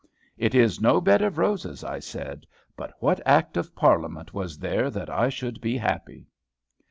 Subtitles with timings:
[0.35, 4.89] "It is no bed of roses," I said; "but what act of Parliament was there
[4.89, 6.25] that I should be happy."